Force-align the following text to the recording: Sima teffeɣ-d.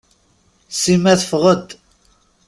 Sima 0.81 1.13
teffeɣ-d. 1.19 1.69